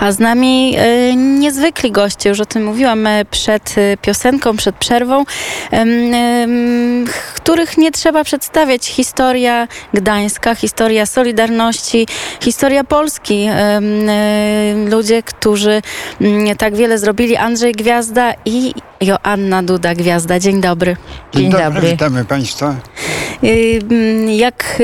A 0.00 0.12
z 0.12 0.18
nami 0.18 0.74
e, 0.76 1.16
niezwykli 1.16 1.90
goście, 1.90 2.28
już 2.28 2.40
o 2.40 2.46
tym 2.46 2.64
mówiłam 2.64 3.06
e, 3.06 3.24
przed 3.24 3.74
e, 3.78 3.96
piosenką, 3.96 4.56
przed 4.56 4.76
przerwą, 4.76 5.24
których 7.34 7.78
nie 7.78 7.92
trzeba 7.92 8.24
przedstawiać. 8.24 8.86
Historia 8.86 9.68
Gdańska, 9.94 10.54
historia 10.54 11.06
Solidarności, 11.06 12.06
historia 12.42 12.84
Polski. 12.84 13.48
Ludzie, 14.90 15.22
którzy 15.22 15.82
mm, 16.20 16.56
tak 16.56 16.76
wiele 16.76 16.98
zrobili. 16.98 17.36
Andrzej 17.36 17.72
Gwiazda 17.72 18.32
i 18.44 18.74
Joanna 19.00 19.62
Duda 19.62 19.94
Gwiazda. 19.94 20.38
Dzień 20.38 20.60
dobry. 20.60 20.96
Dzień 21.34 21.50
dobry. 21.50 21.90
Witamy 21.90 22.24
Państwa. 22.24 22.74
Jak 24.36 24.82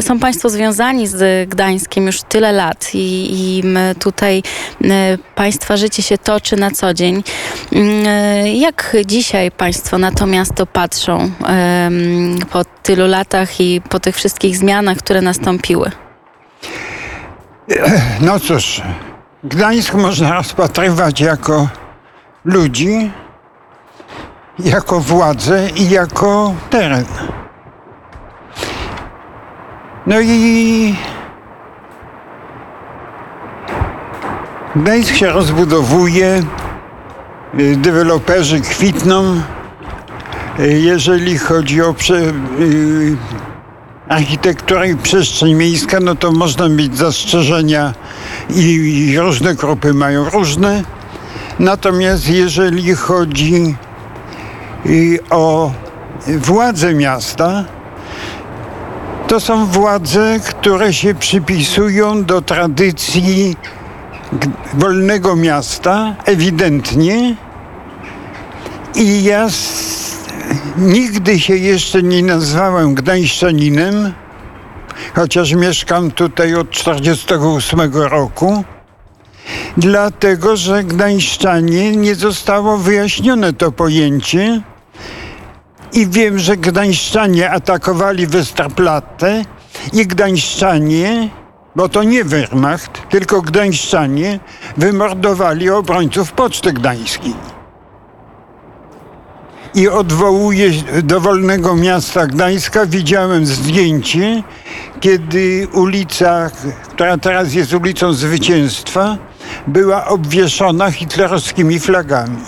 są 0.00 0.18
Państwo 0.18 0.50
związani 0.50 1.06
z 1.08 1.48
Gdańskiem 1.48 2.06
już 2.06 2.22
tyle 2.22 2.52
lat 2.52 2.90
i, 2.94 3.28
i 3.30 3.62
tutaj 3.98 4.42
y, 4.84 4.88
Państwa 5.34 5.76
życie 5.76 6.02
się 6.02 6.18
toczy 6.18 6.56
na 6.56 6.70
co 6.70 6.94
dzień. 6.94 7.22
Y, 7.72 8.48
Jak 8.48 8.96
dzisiaj 9.06 9.50
Państwo 9.50 9.98
na 9.98 10.12
to 10.12 10.26
miasto 10.26 10.66
patrzą 10.66 11.30
po 12.52 12.64
tylu 12.82 13.06
latach 13.06 13.60
i 13.60 13.80
po 13.88 14.00
tych 14.00 14.16
wszystkich 14.16 14.56
zmianach, 14.56 14.98
które 14.98 15.20
nastąpiły? 15.20 15.90
No 18.20 18.40
cóż, 18.40 18.82
Gdańsk 19.44 19.94
można 19.94 20.34
rozpatrywać 20.34 21.20
jako 21.20 21.68
ludzi, 22.44 23.10
jako 24.58 25.00
władzę 25.00 25.68
i 25.76 25.90
jako 25.90 26.54
teren. 26.70 27.04
No 30.06 30.20
i 30.20 30.94
Gdańsk 34.76 35.14
się 35.14 35.30
rozbudowuje, 35.30 36.42
y, 37.60 37.76
deweloperzy 37.76 38.60
kwitną. 38.60 39.40
Y, 40.60 40.80
Jeżeli 40.80 41.38
chodzi 41.38 41.82
o 41.82 41.94
prze, 41.94 42.20
y, 42.60 43.16
architekturę 44.08 44.88
i 44.88 44.96
przestrzeń 44.96 45.54
miejska, 45.54 46.00
no 46.00 46.14
to 46.14 46.32
można 46.32 46.68
mieć 46.68 46.96
zastrzeżenia 46.96 47.94
i, 48.50 48.62
i 49.10 49.18
różne 49.18 49.54
grupy 49.54 49.94
mają 49.94 50.30
różne. 50.30 50.82
Natomiast 51.58 52.28
jeżeli 52.28 52.94
chodzi 52.94 53.76
o 55.30 55.72
władze 56.26 56.94
miasta, 56.94 57.64
to 59.28 59.40
są 59.40 59.66
władze, 59.66 60.40
które 60.48 60.92
się 60.92 61.14
przypisują 61.14 62.24
do 62.24 62.42
tradycji 62.42 63.56
wolnego 64.74 65.36
miasta, 65.36 66.14
ewidentnie. 66.24 67.36
I 68.94 69.24
ja 69.24 69.48
nigdy 70.76 71.40
się 71.40 71.56
jeszcze 71.56 72.02
nie 72.02 72.22
nazwałem 72.22 72.94
gdańszczaninem, 72.94 74.12
chociaż 75.14 75.52
mieszkam 75.52 76.10
tutaj 76.10 76.54
od 76.54 76.70
1948 76.70 77.92
roku, 77.94 78.64
dlatego 79.76 80.56
że 80.56 80.84
gdańszczanie 80.84 81.96
nie 81.96 82.14
zostało 82.14 82.78
wyjaśnione 82.78 83.52
to 83.52 83.72
pojęcie. 83.72 84.62
I 85.92 86.06
wiem, 86.06 86.38
że 86.38 86.56
gdańszczanie 86.56 87.50
atakowali 87.50 88.26
Westerplatte 88.26 89.44
i 89.92 90.06
gdańszczanie, 90.06 91.28
bo 91.76 91.88
to 91.88 92.02
nie 92.02 92.24
Wehrmacht, 92.24 93.08
tylko 93.10 93.42
gdańszczanie 93.42 94.40
wymordowali 94.76 95.70
obrońców 95.70 96.32
Poczty 96.32 96.72
Gdańskiej. 96.72 97.34
I 99.74 99.88
odwołuję 99.88 100.70
do 101.02 101.20
wolnego 101.20 101.74
miasta 101.74 102.26
Gdańska. 102.26 102.86
Widziałem 102.86 103.46
zdjęcie, 103.46 104.42
kiedy 105.00 105.68
ulica, 105.72 106.50
która 106.88 107.18
teraz 107.18 107.54
jest 107.54 107.74
ulicą 107.74 108.12
Zwycięstwa, 108.12 109.18
była 109.66 110.06
obwieszona 110.06 110.90
hitlerowskimi 110.90 111.80
flagami. 111.80 112.44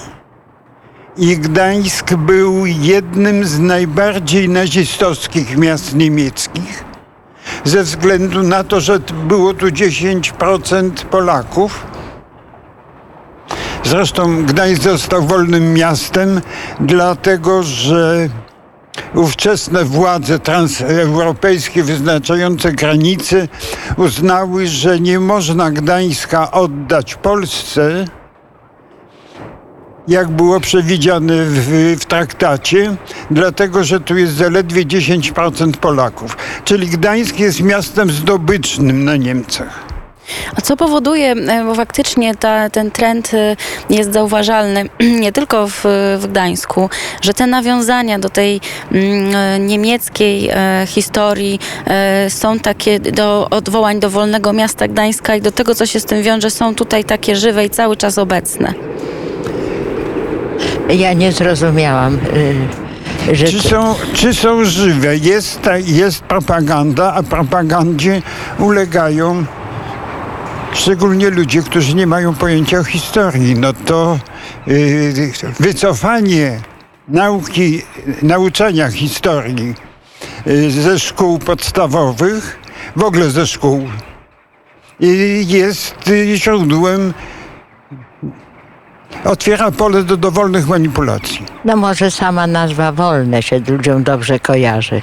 I 1.16 1.36
Gdańsk 1.38 2.14
był 2.14 2.66
jednym 2.66 3.44
z 3.44 3.58
najbardziej 3.58 4.48
nazistowskich 4.48 5.56
miast 5.56 5.94
niemieckich, 5.94 6.84
ze 7.64 7.82
względu 7.82 8.42
na 8.42 8.64
to, 8.64 8.80
że 8.80 8.98
było 8.98 9.54
tu 9.54 9.66
10% 9.66 10.90
Polaków. 10.90 11.86
Zresztą 13.84 14.44
Gdańsk 14.44 14.82
został 14.82 15.22
wolnym 15.22 15.74
miastem, 15.74 16.40
dlatego 16.80 17.62
że 17.62 18.28
ówczesne 19.14 19.84
władze 19.84 20.38
transeuropejskie 20.38 21.82
wyznaczające 21.82 22.72
granice 22.72 23.48
uznały, 23.96 24.66
że 24.66 25.00
nie 25.00 25.20
można 25.20 25.70
Gdańska 25.70 26.50
oddać 26.50 27.14
Polsce, 27.14 28.04
jak 30.08 30.28
było 30.28 30.60
przewidziane 30.60 31.44
w, 31.44 31.96
w 32.00 32.04
traktacie, 32.04 32.96
dlatego 33.30 33.84
że 33.84 34.00
tu 34.00 34.16
jest 34.16 34.32
zaledwie 34.34 34.84
10% 34.84 35.72
Polaków. 35.72 36.36
Czyli 36.64 36.86
Gdańsk 36.86 37.38
jest 37.38 37.60
miastem 37.60 38.10
zdobycznym 38.10 39.04
na 39.04 39.16
Niemcach. 39.16 39.94
A 40.56 40.60
co 40.60 40.76
powoduje, 40.76 41.32
e, 41.32 41.64
bo 41.64 41.74
faktycznie 41.74 42.03
ta, 42.40 42.70
ten 42.70 42.90
trend 42.90 43.34
e, 43.34 43.56
jest 43.90 44.12
zauważalny 44.12 44.84
nie 45.24 45.32
tylko 45.32 45.68
w, 45.68 45.84
w 46.18 46.26
Gdańsku, 46.26 46.90
że 47.22 47.34
te 47.34 47.46
nawiązania 47.46 48.18
do 48.18 48.28
tej 48.28 48.60
mm, 48.92 49.36
e, 49.36 49.58
niemieckiej 49.58 50.48
e, 50.50 50.86
historii 50.86 51.60
e, 51.86 52.30
są 52.30 52.58
takie 52.58 53.00
do 53.00 53.50
odwołań 53.50 54.00
do 54.00 54.10
wolnego 54.10 54.52
miasta 54.52 54.88
Gdańska 54.88 55.36
i 55.36 55.40
do 55.40 55.52
tego, 55.52 55.74
co 55.74 55.86
się 55.86 56.00
z 56.00 56.04
tym 56.04 56.22
wiąże, 56.22 56.50
są 56.50 56.74
tutaj 56.74 57.04
takie 57.04 57.36
żywe 57.36 57.64
i 57.64 57.70
cały 57.70 57.96
czas 57.96 58.18
obecne. 58.18 58.74
Ja 60.88 61.12
nie 61.12 61.32
zrozumiałam, 61.32 62.18
y, 63.32 63.36
że 63.36 63.46
Czy 63.46 63.60
są, 63.60 63.94
czy 64.14 64.34
są 64.34 64.64
żywe? 64.64 65.16
Jest, 65.16 65.62
ta, 65.62 65.78
jest 65.78 66.22
propaganda, 66.22 67.14
a 67.14 67.22
propagandzie 67.22 68.22
ulegają 68.58 69.44
szczególnie 70.74 71.30
ludzie, 71.30 71.62
którzy 71.62 71.94
nie 71.94 72.06
mają 72.06 72.34
pojęcia 72.34 72.78
o 72.78 72.84
historii. 72.84 73.54
No 73.54 73.72
to 73.72 74.18
yy, 74.66 75.32
wycofanie 75.60 76.60
nauki, 77.08 77.82
nauczania 78.22 78.90
historii 78.90 79.74
yy, 80.46 80.70
ze 80.70 80.98
szkół 80.98 81.38
podstawowych, 81.38 82.58
w 82.96 83.02
ogóle 83.02 83.30
ze 83.30 83.46
szkół, 83.46 83.88
yy, 85.00 85.08
jest 85.42 86.08
yy, 86.08 86.36
źródłem, 86.36 87.14
otwiera 89.24 89.70
pole 89.70 90.02
do 90.02 90.16
dowolnych 90.16 90.68
manipulacji. 90.68 91.44
no 91.64 91.76
może 91.76 92.10
sama 92.10 92.46
nazwa 92.46 92.92
wolne 92.92 93.42
się 93.42 93.58
ludziom 93.68 94.02
dobrze 94.02 94.40
kojarzy. 94.40 95.02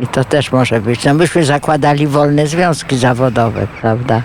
I 0.00 0.06
to 0.06 0.24
też 0.24 0.52
może 0.52 0.80
być. 0.80 1.04
No 1.04 1.14
myśmy 1.14 1.44
zakładali 1.44 2.06
wolne 2.06 2.46
związki 2.46 2.96
zawodowe, 2.96 3.66
prawda? 3.80 4.22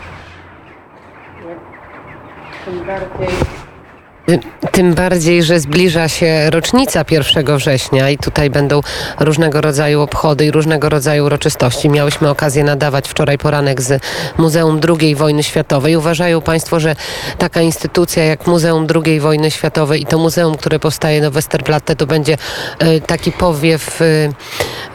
Tym 4.72 4.94
bardziej, 4.94 5.44
że 5.44 5.60
zbliża 5.60 6.08
się 6.08 6.50
rocznica 6.50 7.06
1 7.12 7.58
września 7.58 8.10
i 8.10 8.18
tutaj 8.18 8.50
będą 8.50 8.82
różnego 9.20 9.62
rodzaju 9.62 10.02
obchody 10.02 10.46
i 10.46 10.52
różnego 10.52 10.90
rodzaju 10.90 11.26
uroczystości. 11.26 11.90
Miałyśmy 11.90 12.30
okazję 12.30 12.64
nadawać 12.64 13.08
wczoraj 13.08 13.38
poranek 13.38 13.82
z 13.82 14.04
Muzeum 14.38 14.80
II 15.02 15.16
wojny 15.16 15.44
światowej. 15.44 15.96
Uważają 15.96 16.42
Państwo, 16.42 16.80
że 16.80 16.96
taka 17.38 17.62
instytucja 17.62 18.24
jak 18.24 18.48
Muzeum 18.48 18.88
II 19.06 19.20
wojny 19.20 19.52
światowej 19.52 20.02
i 20.02 20.06
to 20.06 20.18
muzeum, 20.18 20.58
które 20.58 20.80
powstaje 20.80 21.22
na 21.22 21.30
Westerplatte, 21.30 21.96
to 21.96 22.08
będzie 22.08 22.38
e, 22.80 23.02
taki 23.02 23.32
powiew 23.32 24.02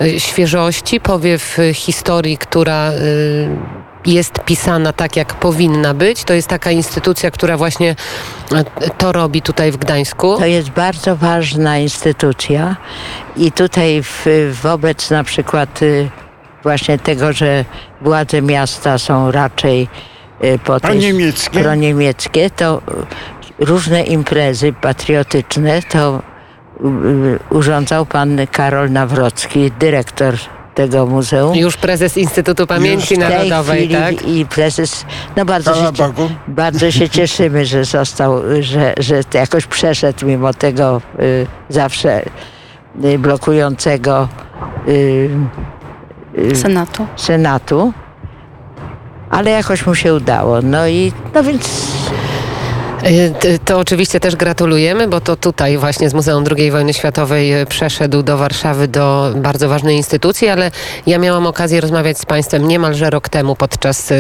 e, 0.01 0.21
świeżości, 0.21 1.01
powiew 1.01 1.59
historii, 1.75 2.39
która 2.39 2.93
jest 4.07 4.45
pisana 4.45 4.93
tak, 4.93 5.17
jak 5.17 5.35
powinna 5.35 5.95
być. 5.95 6.25
To 6.25 6.35
jest 6.35 6.49
taka 6.49 6.71
instytucja, 6.71 7.31
która 7.31 7.57
właśnie 7.57 7.97
e, 8.53 8.65
to 8.99 9.13
robi 9.13 9.43
tutaj 9.43 9.73
w 9.73 9.77
Gdańsku. 9.77 10.39
To 10.39 10.47
jest 10.47 10.71
bardzo 10.71 11.17
ważna 11.17 11.79
instytucja 11.79 12.77
i 13.37 13.53
tutaj 13.53 14.03
w, 14.03 14.27
wobec 14.63 15.11
na 15.11 15.25
przykład 15.25 15.83
y, 15.83 16.11
właśnie 16.63 16.99
tego, 16.99 17.33
że 17.33 17.65
władze 18.01 18.43
miasta 18.43 18.99
są 18.99 19.31
raczej 19.31 19.89
y, 20.45 20.59
po 20.59 20.81
Proniemieckie. 20.81 21.61
proniemieckie, 21.61 22.51
to 22.51 22.83
różne 23.59 24.03
imprezy 24.03 24.73
patriotyczne 24.73 25.83
to 25.83 26.23
y, 26.81 27.39
urządzał 27.51 28.07
pan 28.07 28.39
Karol 28.53 28.91
Nawrocki, 28.91 29.71
dyrektor 29.79 30.35
tego 30.75 31.07
muzeum. 31.07 31.57
Już 31.57 31.77
prezes 31.77 32.17
Instytutu 32.17 32.67
Pamięci 32.67 33.19
Narodowej, 33.19 33.89
tak? 33.89 34.29
i 34.29 34.47
prezes, 34.47 35.05
no 35.37 35.45
bardzo 35.45 35.73
Chwała 35.73 35.87
się, 35.87 35.93
Bogu. 35.93 36.31
bardzo 36.49 36.91
się 36.91 37.09
cieszymy, 37.19 37.67
że 37.67 37.85
został, 37.85 38.43
że, 38.61 38.95
że 38.97 39.21
jakoś 39.35 39.67
przeszedł 39.67 40.27
mimo 40.27 40.55
tego 40.55 41.01
y, 41.21 41.47
zawsze 41.69 42.23
y, 43.05 43.19
blokującego 43.19 44.29
y, 44.89 45.31
y, 46.39 46.57
Senatu. 46.57 47.07
Senatu. 47.17 47.93
Ale 49.31 49.51
jakoś 49.51 49.87
mu 49.87 49.95
się 49.95 50.15
udało. 50.15 50.63
No 50.63 50.89
i 50.89 51.13
no 51.35 51.43
więc 51.43 51.93
To 53.65 53.79
oczywiście 53.79 54.21
też 54.21 54.37
gratulujemy, 54.37 55.09
bo 55.09 55.21
to 55.21 55.37
tutaj 55.37 55.79
właśnie 55.79 56.11
z 56.11 56.15
Muzeum 56.15 56.45
II 56.57 56.71
Wojny 56.71 56.95
Światowej 56.95 57.61
y, 57.61 57.67
przeszedł 57.67 58.23
do 58.23 58.37
Warszawy 58.37 58.89
do 58.89 59.33
bardzo 59.37 59.69
ważnej 59.69 59.97
instytucji, 59.97 60.49
ale 60.49 60.71
ja 61.07 61.19
miałam 61.19 61.47
okazję 61.47 61.81
rozmawiać 61.81 62.19
z 62.19 62.27
Państwem 62.27 62.69
niemalże 62.69 63.11
rok 63.11 63.29
temu 63.29 63.57
podczas 63.57 64.11
y, 64.11 64.17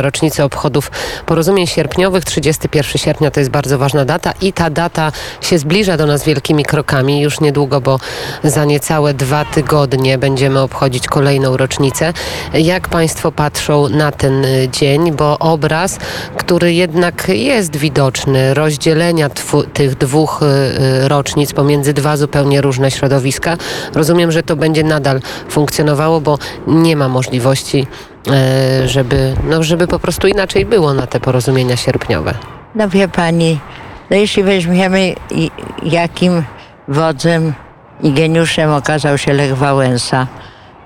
rocznicy 0.00 0.44
obchodów 0.44 0.90
porozumień 1.26 1.66
sierpniowych. 1.66 2.24
31 2.24 2.98
sierpnia 2.98 3.30
to 3.30 3.40
jest 3.40 3.50
bardzo 3.50 3.78
ważna 3.78 4.04
data 4.04 4.32
i 4.40 4.52
ta 4.52 4.70
data 4.70 5.12
się 5.40 5.58
zbliża 5.58 5.96
do 5.96 6.06
nas 6.06 6.24
wielkimi 6.24 6.64
krokami. 6.64 7.20
Już 7.20 7.40
niedługo, 7.40 7.80
bo 7.80 7.98
za 8.44 8.64
niecałe 8.64 9.14
dwa 9.14 9.44
tygodnie 9.44 10.18
będziemy 10.18 10.60
obchodzić 10.60 11.06
kolejną 11.06 11.56
rocznicę. 11.56 12.12
Jak 12.54 12.88
Państwo 12.88 13.32
patrzą 13.32 13.88
na 13.88 14.12
ten 14.12 14.44
y, 14.44 14.68
dzień, 14.72 15.12
bo 15.12 15.38
obraz, 15.38 15.98
który 16.36 16.74
jednak 16.74 17.28
jest 17.28 17.76
widoczny, 17.76 18.01
rozdzielenia 18.54 19.28
twu, 19.28 19.62
tych 19.62 19.94
dwóch 19.94 20.40
y, 20.42 20.46
y, 21.04 21.08
rocznic 21.08 21.52
pomiędzy 21.52 21.92
dwa 21.92 22.16
zupełnie 22.16 22.60
różne 22.60 22.90
środowiska, 22.90 23.56
rozumiem, 23.94 24.32
że 24.32 24.42
to 24.42 24.56
będzie 24.56 24.84
nadal 24.84 25.20
funkcjonowało, 25.48 26.20
bo 26.20 26.38
nie 26.66 26.96
ma 26.96 27.08
możliwości, 27.08 27.86
y, 28.84 28.88
żeby, 28.88 29.34
no, 29.44 29.62
żeby 29.62 29.86
po 29.86 29.98
prostu 29.98 30.26
inaczej 30.26 30.66
było 30.66 30.94
na 30.94 31.06
te 31.06 31.20
porozumienia 31.20 31.76
sierpniowe. 31.76 32.34
No 32.74 32.88
wie 32.88 33.08
pani, 33.08 33.60
no 34.10 34.16
jeśli 34.16 34.42
weźmiemy 34.42 35.14
jakim 35.82 36.42
wodzem 36.88 37.52
i 38.02 38.12
geniuszem 38.12 38.70
okazał 38.70 39.18
się 39.18 39.32
Lech 39.32 39.56
Wałęsa, 39.56 40.26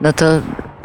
no 0.00 0.12
to 0.12 0.26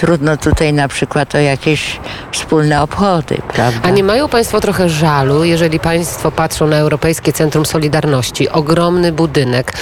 trudno 0.02 0.38
tutaj 0.38 0.74
na 0.74 0.88
przykład 0.88 1.36
o 1.36 1.38
jakieś 1.38 2.00
wspólne 2.32 2.82
obchody, 2.82 3.38
prawda? 3.54 3.80
A 3.84 3.90
nie 3.90 4.04
mają 4.04 4.28
Państwo 4.28 4.62
trochę 4.62 4.90
żalu, 4.90 5.44
jeżeli 5.44 5.80
Państwo 5.80 6.32
patrzą 6.32 6.68
na 6.68 6.78
Europejskie 6.78 7.34
Centrum 7.34 7.66
Solidarności? 7.66 8.50
Ogromny 8.50 9.12
budynek, 9.12 9.74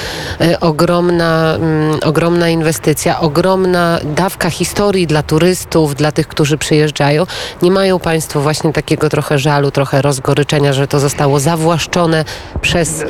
y, 0.42 0.60
ogromna, 0.60 1.56
mm, 1.56 2.00
ogromna 2.06 2.50
inwestycja, 2.50 3.19
ogromna 3.19 4.00
dawka 4.04 4.50
historii 4.50 5.07
dla 5.07 5.24
turystów, 5.24 5.95
dla 5.95 6.12
tych, 6.12 6.27
którzy 6.27 6.57
przyjeżdżają. 6.57 7.25
Nie 7.62 7.72
mają 7.72 8.00
Państwo 8.00 8.42
właśnie 8.42 8.74
takiego 8.74 9.10
trochę 9.10 9.39
żalu, 9.39 9.72
trochę 9.72 10.01
rozgoryczenia, 10.01 10.74
że 10.74 10.88
to 10.88 11.00
zostało 11.00 11.39
zawłaszczone 11.39 12.25
przez 12.62 13.01
y, 13.01 13.06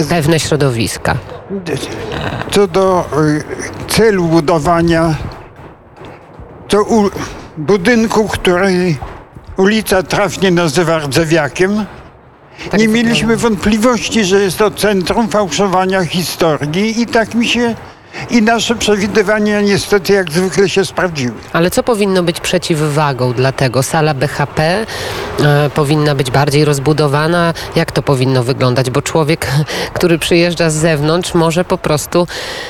y, 0.00 0.06
pewne 0.08 0.40
środowiska? 0.40 1.16
Co 2.50 2.66
do 2.66 3.04
celu 3.88 4.24
budowania, 4.24 5.14
to 6.68 6.82
u, 6.82 7.10
budynku, 7.56 8.28
który 8.28 8.96
ulica 9.56 10.02
trafnie 10.02 10.50
nazywa 10.50 10.98
Rdzewiakiem, 10.98 11.86
Tak 12.70 12.80
nie 12.80 12.88
mieliśmy 12.88 13.36
wątpliwości, 13.36 14.24
że 14.24 14.40
jest 14.40 14.58
to 14.58 14.70
centrum 14.70 15.28
fałszowania 15.28 16.04
historii 16.04 17.00
i 17.00 17.06
tak 17.06 17.34
mi 17.34 17.48
się 17.48 17.74
i 18.30 18.42
nasze 18.42 18.74
przewidywania 18.74 19.60
niestety 19.60 20.12
jak 20.12 20.32
zwykle 20.32 20.68
się 20.68 20.84
sprawdziły. 20.84 21.34
Ale 21.52 21.70
co 21.70 21.82
powinno 21.82 22.22
być 22.22 22.40
przeciwwagą 22.40 23.32
dla 23.32 23.52
tego? 23.52 23.82
Sala 23.82 24.14
BHP 24.14 24.86
e, 25.44 25.70
powinna 25.74 26.14
być 26.14 26.30
bardziej 26.30 26.64
rozbudowana? 26.64 27.54
Jak 27.76 27.92
to 27.92 28.02
powinno 28.02 28.42
wyglądać? 28.42 28.90
Bo 28.90 29.02
człowiek, 29.02 29.46
który 29.96 30.18
przyjeżdża 30.18 30.70
z 30.70 30.74
zewnątrz, 30.74 31.34
może 31.34 31.64
po 31.64 31.78
prostu 31.78 32.26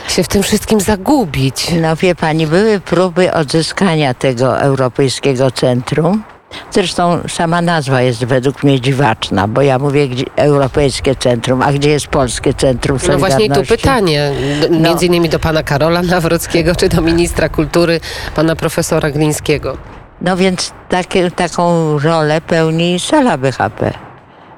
się 0.09 0.23
w 0.23 0.29
tym 0.29 0.43
wszystkim 0.43 0.81
zagubić. 0.81 1.71
No 1.81 1.97
wie 1.97 2.15
pani, 2.15 2.47
były 2.47 2.81
próby 2.81 3.33
odzyskania 3.33 4.15
tego 4.15 4.61
Europejskiego 4.61 5.51
Centrum. 5.51 6.36
Zresztą 6.71 7.21
sama 7.29 7.63
nazwa 7.63 8.03
jest 8.03 8.25
według 8.25 8.63
mnie 8.63 8.81
dziwaczna, 8.81 9.49
bo 9.49 9.63
ja 9.63 9.79
mówię 9.79 10.09
gdzie, 10.09 10.25
Europejskie 10.37 11.15
Centrum, 11.17 11.63
a 11.63 11.73
gdzie 11.73 11.91
jest 11.91 12.07
Polskie 12.07 12.55
Centrum 12.55 12.99
No 13.09 13.19
właśnie 13.19 13.37
tu 13.49 13.55
Solidarności? 13.55 13.77
pytanie, 13.77 14.33
d- 14.61 14.69
No. 14.71 14.89
między 14.89 15.07
innymi 15.07 15.29
do 15.29 15.39
pana 15.39 15.63
Karola 15.63 16.03
Nawrockiego, 16.03 16.77
czy 16.77 16.89
do 16.89 17.03
ministra 17.03 17.49
kultury, 17.49 18.01
pana 18.35 18.57
profesora 18.57 19.11
Glińskiego. 19.11 19.77
No 20.21 20.37
więc 20.37 20.73
takie, 20.89 21.31
taką 21.31 21.99
rolę 21.99 22.41
pełni 22.41 23.01
sala 23.01 23.39
BHP. 23.39 23.93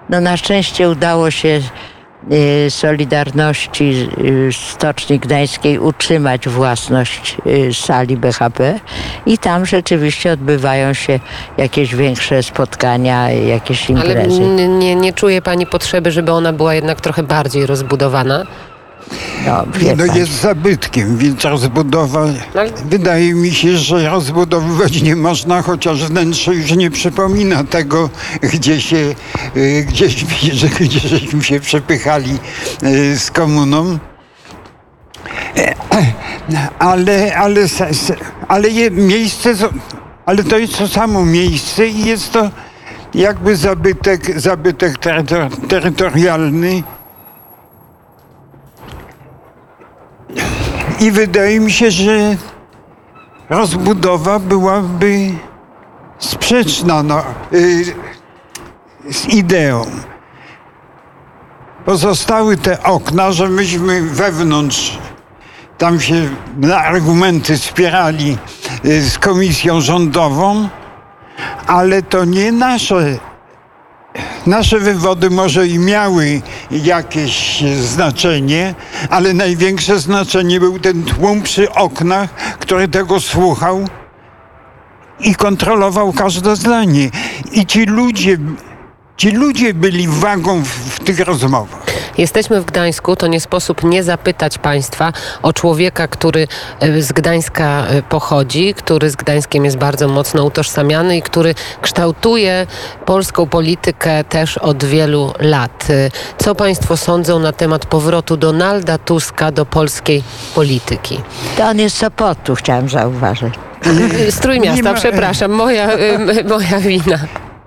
No 0.09 0.21
na 0.21 0.37
szczęście 0.37 0.89
udało 0.91 1.31
się 1.31 1.61
Solidarności 2.71 4.09
y, 4.25 4.51
Stoczni 4.53 5.19
Gdańskiej 5.19 5.79
utrzymać 5.79 6.49
własność 6.49 7.37
y, 7.47 7.75
sali 7.75 8.17
BHP 8.17 8.81
i 9.27 9.39
tam 9.39 9.67
rzeczywiście 9.67 10.33
odbywają 10.33 10.95
się 10.95 11.21
jakieś 11.59 11.95
większe 11.95 12.43
spotkania, 12.43 13.31
jakieś 13.31 13.91
Ale 13.91 13.99
imprezy. 14.01 14.43
n- 14.43 14.79
nie, 14.79 14.95
nie 14.95 15.13
czuje 15.13 15.43
pani 15.43 15.67
potrzeby, 15.67 16.11
żeby 16.13 16.33
ona 16.33 16.53
była 16.53 16.75
jednak 16.75 17.01
trochę 17.01 17.23
bardziej 17.23 17.67
rozbudowana? 17.67 18.45
No, 19.47 19.65
No 19.97 20.07
pani. 20.07 20.19
jest 20.19 20.33
zabytkiem, 20.41 21.17
więc 21.17 21.45
rozbudowa, 21.45 22.25
No 22.55 22.61
wydaje 22.85 23.35
mi 23.35 23.51
się, 23.55 23.77
że 23.77 24.09
rozbudowywać 24.11 25.03
nie 25.03 25.17
można, 25.17 25.63
chociaż 25.63 26.05
wnętrze 26.05 26.55
już 26.55 26.73
nie 26.73 26.91
przypomina 26.91 27.65
tego, 27.65 28.11
gdzie 28.43 28.81
się, 28.81 29.15
y, 29.57 29.85
gdzieś, 29.89 30.25
że- 30.53 30.69
gdzie 30.81 31.01
żeśmy 31.09 31.43
się 31.45 31.61
przepychali 31.61 32.39
y, 32.83 33.19
z 33.19 33.31
komuną. 33.31 33.99
E, 35.57 35.75
Ale, 36.79 37.37
ale, 37.37 37.67
ale 38.49 38.69
je, 38.69 38.91
miejsce, 38.91 39.55
ale 40.27 40.45
to 40.45 40.59
jest 40.59 40.79
to 40.79 40.89
samo 40.89 41.25
miejsce 41.27 41.87
i 41.89 42.05
jest 42.05 42.33
to 42.33 42.51
jakby 43.15 43.57
zabytek, 43.57 44.41
zabytek 44.41 44.99
terytor- 44.99 45.67
terytorialny. 45.69 46.83
I 51.01 51.11
wydaje 51.11 51.61
mi 51.61 51.73
się, 51.73 51.91
że 51.91 52.37
rozbudowa 53.51 54.39
byłaby 54.39 55.31
sprzeczna 56.19 57.03
no, 57.03 57.25
y, 57.53 57.85
z 59.11 59.29
ideą. 59.29 59.87
Pozostały 61.85 62.57
te 62.57 62.83
okna, 62.83 63.33
że 63.33 63.49
myśmy 63.49 64.03
wewnątrz 64.03 64.99
tam 65.79 66.01
się 66.01 66.29
na 66.57 66.79
argumenty 66.79 67.59
spierali 67.59 68.39
y, 68.85 69.03
z 69.03 69.19
komisją 69.19 69.81
rządową, 69.81 70.69
ale 71.67 72.03
to 72.03 72.25
nie 72.25 72.53
nasze 72.53 73.19
Nasze 74.47 74.79
wywody 74.79 75.31
może 75.31 75.67
i 75.67 75.79
miały 75.79 76.43
jakieś 76.71 77.65
znaczenie, 77.81 78.75
ale 79.11 79.35
największe 79.35 79.99
znaczenie 79.99 80.61
był 80.61 80.79
ten 80.79 81.05
tłum 81.05 81.43
przy 81.43 81.73
oknach, 81.73 82.31
który 82.59 82.89
tego 82.89 83.21
słuchał 83.21 83.89
i 85.21 85.35
kontrolował 85.35 86.13
każde 86.13 86.57
zdanie. 86.57 87.11
I 87.53 87.67
ci 87.67 87.85
ludzie, 87.87 88.39
ci 89.17 89.31
ludzie 89.31 89.75
byli 89.75 90.09
wagą 90.09 90.63
w, 90.63 90.69
w 90.69 91.01
tych 91.05 91.21
rozmowach. 91.21 91.88
Jesteśmy 92.19 92.61
w 92.61 92.65
Gdańsku, 92.65 93.17
to 93.17 93.27
nie 93.27 93.41
sposób 93.41 93.85
nie 93.85 94.03
zapytać 94.03 94.59
Państwa 94.59 95.13
o 95.43 95.53
człowieka, 95.53 96.09
który 96.09 96.49
e, 96.81 97.03
z 97.03 97.13
Gdańska 97.13 97.87
e, 97.89 98.03
pochodzi, 98.03 98.75
który 98.75 99.11
z 99.11 99.17
Gdańskiem 99.17 99.65
jest 99.65 99.77
bardzo 99.77 100.09
mocno 100.09 100.45
utożsamiany 100.45 101.17
i 101.17 101.23
który 101.23 101.55
kształtuje 101.83 102.67
polską 103.07 103.47
politykę 103.47 104.25
też 104.25 104.59
od 104.59 104.85
wielu 104.85 105.33
lat. 105.41 105.87
E, 105.91 106.11
Co 106.39 106.55
Państwo 106.55 106.97
sądzą 106.97 107.39
na 107.39 107.53
temat 107.53 107.87
powrotu 107.87 108.37
Donalda 108.37 108.99
Tuska 108.99 109.53
do 109.53 109.67
polskiej 109.67 110.23
polityki? 110.55 111.21
To 111.57 111.65
on 111.65 111.79
jest 111.79 111.97
z 111.97 111.99
Sopotu, 111.99 112.55
chciałam 112.55 112.89
zauważyć. 112.89 113.55
Z 114.31 114.41
Trójmiasta, 114.41 114.77
Nie 114.77 114.83
ma- 114.83 114.95
przepraszam, 114.95 115.51
moja, 115.53 115.89
moja 116.49 116.81
wina. 116.81 117.19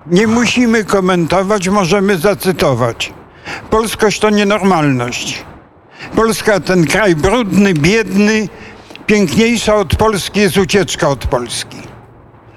Nie 0.06 0.26
musimy 0.26 0.84
komentować, 0.84 1.68
możemy 1.68 2.18
zacytować. 2.18 3.12
Polskość 3.70 4.20
to 4.20 4.30
nienormalność. 4.30 5.44
Polska 6.16 6.60
ten 6.60 6.86
kraj 6.86 7.16
brudny, 7.16 7.74
biedny, 7.74 8.48
piękniejsza 9.06 9.74
od 9.74 9.96
Polski 9.96 10.40
jest 10.40 10.56
ucieczka 10.58 11.08
od 11.08 11.26
Polski. 11.26 11.76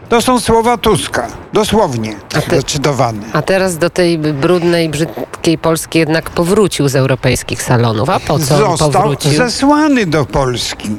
To 0.10 0.22
są 0.22 0.40
słowa 0.40 0.78
Tuska, 0.78 1.28
dosłownie 1.54 2.16
A 2.38 2.42
te- 2.42 2.56
zacytowane. 2.56 3.22
A 3.34 3.42
teraz 3.42 3.78
do 3.78 3.90
tej 3.90 4.18
brudnej, 4.18 4.90
brzydkiej 4.90 5.58
Polski 5.58 6.00
jednak 6.00 6.30
powrócił 6.30 6.88
z 6.88 6.96
europejskich 6.96 7.64
salonów. 7.64 8.10
A 8.10 8.20
po 8.20 8.40
co 8.40 8.56
on 8.56 8.78
Został 8.78 8.92
powrócił? 8.92 9.32
zesłany 9.32 10.06
do 10.06 10.26
Polski. 10.26 10.96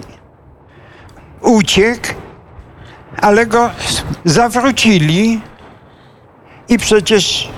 uciekł, 1.43 2.09
ale 3.21 3.47
go 3.47 3.71
zawrócili 4.25 5.41
i 6.69 6.79
przecież 6.79 7.49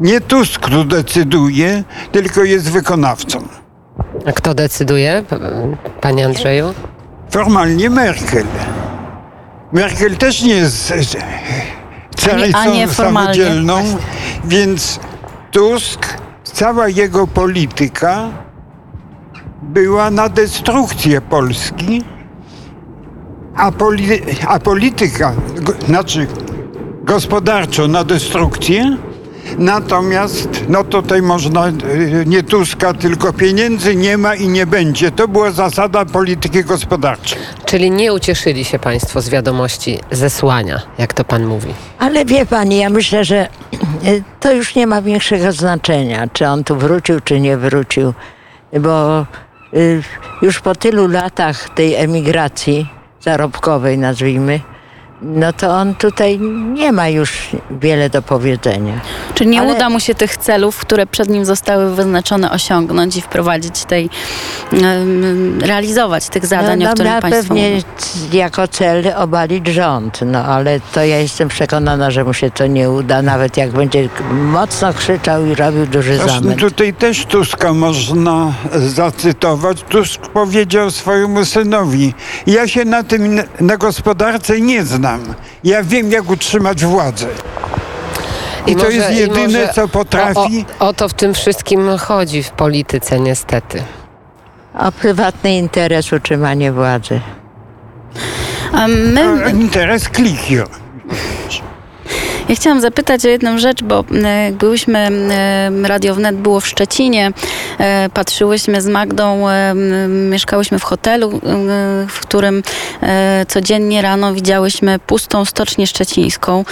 nie 0.00 0.20
Tusk 0.20 0.68
tu 0.68 0.84
decyduje, 0.84 1.84
tylko 2.12 2.44
jest 2.44 2.70
wykonawcą. 2.70 3.42
A 4.26 4.32
kto 4.32 4.54
decyduje, 4.54 5.24
panie 6.00 6.26
Andrzeju? 6.26 6.74
Formalnie 7.30 7.90
Merkel. 7.90 8.44
Merkel 9.72 10.16
też 10.16 10.42
nie 10.42 10.54
jest 10.54 10.92
formalnie. 12.94 12.94
samodzielną, 12.94 13.82
więc 14.44 15.00
Tusk, 15.50 16.06
cała 16.42 16.88
jego 16.88 17.26
polityka 17.26 18.28
była 19.62 20.10
na 20.10 20.28
destrukcję 20.28 21.20
Polski, 21.20 22.04
a, 23.56 23.72
poli, 23.72 24.08
a 24.48 24.58
polityka, 24.58 25.34
go, 25.54 25.72
znaczy 25.86 26.26
gospodarczo 27.02 27.88
na 27.88 28.04
destrukcję, 28.04 28.96
natomiast 29.58 30.48
no 30.68 30.84
tutaj 30.84 31.22
można 31.22 31.66
e, 31.66 31.72
nie 32.26 32.42
Tuska, 32.42 32.94
tylko 32.94 33.32
pieniędzy 33.32 33.96
nie 33.96 34.18
ma 34.18 34.34
i 34.34 34.48
nie 34.48 34.66
będzie. 34.66 35.10
To 35.10 35.28
była 35.28 35.50
zasada 35.50 36.04
polityki 36.04 36.64
gospodarczej. 36.64 37.38
Czyli 37.64 37.90
nie 37.90 38.12
ucieszyli 38.12 38.64
się 38.64 38.78
państwo 38.78 39.20
z 39.20 39.28
wiadomości 39.28 39.98
zesłania, 40.10 40.82
jak 40.98 41.14
to 41.14 41.24
pan 41.24 41.46
mówi. 41.46 41.74
Ale 41.98 42.24
wie 42.24 42.46
pani, 42.46 42.78
ja 42.78 42.90
myślę, 42.90 43.24
że 43.24 43.48
y, 44.04 44.22
to 44.40 44.52
już 44.52 44.74
nie 44.74 44.86
ma 44.86 45.02
większego 45.02 45.52
znaczenia, 45.52 46.28
czy 46.32 46.46
on 46.46 46.64
tu 46.64 46.76
wrócił, 46.76 47.20
czy 47.20 47.40
nie 47.40 47.56
wrócił, 47.56 48.14
bo 48.80 49.26
y, 49.74 50.02
już 50.42 50.60
po 50.60 50.74
tylu 50.74 51.08
latach 51.08 51.70
tej 51.70 51.94
emigracji 51.94 52.88
zarobkowej, 53.20 53.98
nazwijmy, 53.98 54.60
no 55.22 55.52
to 55.52 55.68
on 55.70 55.94
tutaj 55.94 56.38
nie 56.74 56.92
ma 56.92 57.08
już 57.08 57.48
wiele 57.70 58.10
do 58.10 58.22
powiedzenia. 58.22 59.00
Czy 59.34 59.46
nie 59.46 59.60
Ale- 59.60 59.74
uda 59.74 59.90
mu 59.90 60.00
się 60.00 60.14
tych 60.14 60.36
celów, 60.36 60.78
które 60.78 61.06
przed 61.06 61.28
nim 61.28 61.44
zostały 61.44 61.94
wyznaczone, 61.94 62.50
osiągnąć 62.50 63.16
i 63.16 63.20
wprowadzić 63.20 63.84
tej, 63.84 64.10
realizować 65.60 66.28
tych 66.28 66.46
zadań, 66.46 66.86
o 66.86 66.92
których 66.92 67.12
miał 67.12 67.20
państwo 67.20 67.54
No, 67.54 67.60
pewnie 67.60 67.82
jako 68.32 68.68
cel 68.68 69.12
obalić 69.16 69.66
rząd, 69.66 70.18
no 70.26 70.44
ale 70.44 70.80
to 70.80 71.04
ja 71.04 71.18
jestem 71.18 71.48
przekonana, 71.48 72.10
że 72.10 72.24
mu 72.24 72.34
się 72.34 72.50
to 72.50 72.66
nie 72.66 72.90
uda, 72.90 73.22
nawet 73.22 73.56
jak 73.56 73.70
będzie 73.70 74.08
mocno 74.32 74.94
krzyczał 74.94 75.46
i 75.46 75.54
robił 75.54 75.86
duży 75.86 76.16
Zresztą 76.16 76.40
zamęt. 76.40 76.60
tutaj 76.60 76.94
też 76.94 77.26
Tuska 77.26 77.72
można 77.72 78.52
zacytować. 78.74 79.82
Tusk 79.88 80.20
powiedział 80.20 80.90
swojemu 80.90 81.44
synowi, 81.44 82.14
ja 82.46 82.68
się 82.68 82.84
na 82.84 83.02
tym, 83.02 83.40
na 83.60 83.76
gospodarce 83.76 84.60
nie 84.60 84.84
znam. 84.84 85.09
Ja 85.64 85.82
wiem, 85.82 86.12
jak 86.12 86.30
utrzymać 86.30 86.84
władzę. 86.84 87.26
I 88.66 88.76
to 88.76 88.90
jest 88.90 89.10
i 89.10 89.16
jedyne, 89.16 89.68
co 89.74 89.88
potrafi. 89.88 90.64
O, 90.78 90.84
o, 90.84 90.88
o 90.88 90.92
to 90.92 91.08
w 91.08 91.14
tym 91.14 91.34
wszystkim 91.34 91.98
chodzi 91.98 92.42
w 92.42 92.50
polityce, 92.50 93.20
niestety. 93.20 93.82
O 94.78 94.92
prywatny 94.92 95.56
interes, 95.56 96.12
utrzymanie 96.12 96.72
władzy. 96.72 97.20
A 98.72 98.88
my, 98.88 99.44
A 99.44 99.48
Interes 99.48 100.08
klikio. 100.08 100.64
Ja 102.50 102.56
chciałam 102.56 102.80
zapytać 102.80 103.24
o 103.24 103.28
jedną 103.28 103.58
rzecz, 103.58 103.82
bo 103.82 104.04
e, 104.24 104.52
byłyśmy, 104.52 104.98
e, 104.98 105.88
Radio 105.88 106.14
Wnet 106.14 106.36
było 106.36 106.60
w 106.60 106.68
Szczecinie, 106.68 107.32
e, 107.78 108.08
patrzyłyśmy 108.14 108.82
z 108.82 108.86
Magdą, 108.86 109.46
mieszkałyśmy 110.08 110.78
w 110.78 110.82
hotelu, 110.82 111.40
w 112.08 112.20
którym 112.20 112.62
codziennie 113.48 114.02
rano 114.02 114.34
widziałyśmy 114.34 114.98
pustą 114.98 115.44
stocznię 115.44 115.86
szczecińską, 115.86 116.64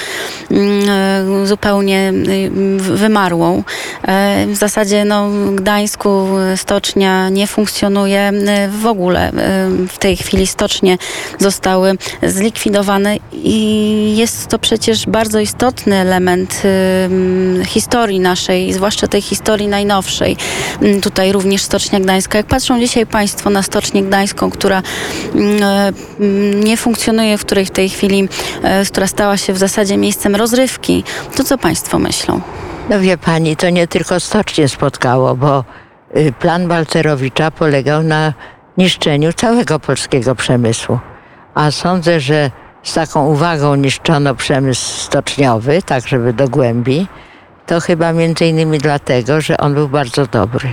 mm, 0.51 1.47
zupełnie 1.47 2.13
wymarłą. 2.79 3.63
W 4.47 4.57
zasadzie 4.57 5.05
no, 5.05 5.29
w 5.31 5.55
Gdańsku 5.55 6.29
stocznia 6.57 7.29
nie 7.29 7.47
funkcjonuje 7.47 8.33
w 8.81 8.87
ogóle. 8.87 9.33
W 9.89 9.99
tej 9.99 10.17
chwili 10.17 10.47
stocznie 10.47 10.99
zostały 11.39 11.99
zlikwidowane 12.23 13.17
i 13.33 14.17
jest 14.17 14.47
to 14.47 14.59
przecież 14.59 15.07
bardzo 15.07 15.41
istotny 15.69 15.97
element 15.97 16.63
historii 17.67 18.21
naszej, 18.21 18.73
zwłaszcza 18.73 19.07
tej 19.07 19.23
historii 19.23 19.69
najnowszej. 19.69 20.37
Ym, 20.83 21.01
Tutaj 21.01 21.33
również 21.33 21.63
Stocznia 21.63 22.01
Gdańska. 22.01 22.39
Jak 22.39 22.47
patrzą 22.47 22.81
dzisiaj 22.81 23.07
Państwo 23.07 23.51
na 23.51 23.63
Stocznię 23.63 24.03
Gdańską, 24.03 24.51
która 24.51 24.83
e, 25.63 25.93
ym, 26.21 26.65
nie 26.65 26.77
funkcjonuje, 26.77 27.39
w 27.39 27.45
której 27.45 27.67
w 27.67 27.71
tej 27.71 27.89
chwili, 27.89 28.29
e, 28.63 28.85
która 28.85 29.07
stała 29.07 29.37
się 29.37 29.53
w 29.53 29.59
zasadzie 29.59 29.97
miejscem 29.97 30.37
rozrywki, 30.37 31.05
to 31.37 31.45
co 31.45 31.59
Państwo 31.59 31.99
myślą? 31.99 32.41
No 32.91 33.01
wie 33.01 33.19
pani, 33.19 33.57
to 33.57 33.71
nie 33.71 33.87
tylko 33.87 34.21
stocznie 34.21 34.69
spotkało, 34.69 35.35
bo 35.37 35.65
y, 36.17 36.33
plan 36.33 36.69
Balcerowicza 36.69 37.51
polegał 37.51 38.03
na 38.03 38.33
niszczeniu 38.77 39.33
całego 39.33 39.81
polskiego 39.81 40.35
przemysłu. 40.35 40.99
A 41.55 41.71
sądzę, 41.71 42.21
że 42.21 42.51
z 42.83 42.95
taką 42.95 43.27
uwagą 43.27 43.75
niszczono 43.75 44.35
przemysł 44.35 45.01
stoczniowy, 45.01 45.83
tak 45.83 46.09
żeby 46.09 46.33
do 46.33 46.49
głębi, 46.49 47.07
to 47.67 47.81
chyba 47.81 48.13
między 48.13 48.47
innymi 48.47 48.79
dlatego, 48.79 49.41
że 49.41 49.57
on 49.57 49.75
był 49.75 49.89
bardzo 49.89 50.27
dobry. 50.27 50.69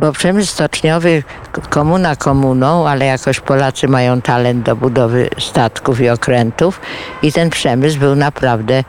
Bo 0.00 0.12
przemysł 0.12 0.52
stoczniowy, 0.52 1.22
komuna 1.70 2.16
komuną, 2.16 2.88
ale 2.88 3.06
jakoś 3.06 3.40
Polacy 3.40 3.88
mają 3.88 4.20
talent 4.22 4.66
do 4.66 4.76
budowy 4.76 5.30
statków 5.38 6.00
i 6.00 6.08
okrętów 6.08 6.80
i 7.22 7.32
ten 7.32 7.50
przemysł 7.50 7.98
był 7.98 8.16
naprawdę 8.16 8.84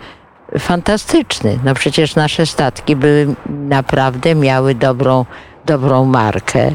fantastyczny. 0.59 1.59
No 1.63 1.73
przecież 1.73 2.15
nasze 2.15 2.45
statki 2.45 2.95
były 2.95 3.35
naprawdę 3.47 4.35
miały 4.35 4.75
dobrą, 4.75 5.25
dobrą 5.65 6.05
markę. 6.05 6.71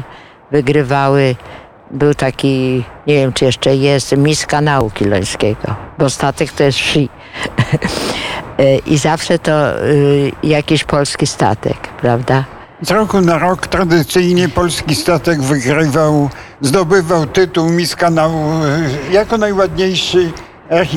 Wygrywały, 0.51 1.35
był 1.91 2.13
taki, 2.13 2.83
nie 3.07 3.15
wiem 3.15 3.33
czy 3.33 3.45
jeszcze 3.45 3.75
jest, 3.75 4.17
miss 4.17 4.45
kanału 4.45 4.89
kilońskiego, 4.89 5.75
bo 5.97 6.09
statek 6.09 6.51
to 6.51 6.63
jest 6.63 6.77
wsi. 6.77 7.09
I 8.85 8.97
zawsze 8.97 9.39
to 9.39 9.83
y, 9.85 10.31
jakiś 10.43 10.83
polski 10.83 11.27
statek, 11.27 11.77
prawda? 12.01 12.43
Z 12.81 12.91
roku 12.91 13.21
na 13.21 13.37
rok 13.37 13.67
tradycyjnie 13.67 14.49
polski 14.49 14.95
statek 14.95 15.41
wygrywał, 15.41 16.29
zdobywał 16.61 17.25
tytuł 17.25 17.69
Miss 17.69 17.95
Kanału 17.95 18.63
e, 18.63 18.89
jako 19.11 19.37
najładniejszy, 19.37 20.31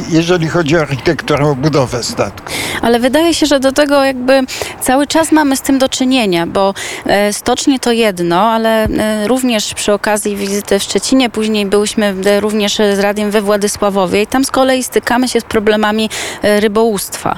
jeżeli 0.09 0.49
chodzi 0.49 0.77
o 0.77 0.81
architekturę, 0.81 1.47
o 1.47 1.55
budowę 1.55 2.03
statku. 2.03 2.53
Ale 2.83 3.01
wydaje 3.01 3.35
się, 3.35 3.47
że 3.47 3.61
do 3.61 3.73
tego 3.73 4.05
jakby 4.05 4.41
cały 4.81 5.07
czas 5.07 5.33
mamy 5.33 5.57
z 5.57 5.61
tym 5.61 5.79
do 5.79 5.89
czynienia, 5.89 6.47
bo 6.47 6.75
e, 7.07 7.33
stocznie 7.33 7.79
to 7.79 7.93
jedno, 7.93 8.41
ale 8.41 8.85
e, 8.85 9.29
również 9.29 9.75
przy 9.75 9.93
okazji 9.93 10.37
wizyty 10.37 10.79
w 10.79 10.83
Szczecinie, 10.83 11.31
później 11.31 11.67
byłyśmy 11.67 12.15
e, 12.27 12.41
również 12.41 12.77
z 12.77 12.99
radiem 12.99 13.31
we 13.31 13.43
Władysławowie 13.43 14.23
i 14.23 14.27
tam 14.27 14.45
z 14.45 14.51
kolei 14.51 14.83
stykamy 14.83 15.29
się 15.29 15.41
z 15.41 15.45
problemami 15.45 16.11
rybołówstwa. 16.43 17.37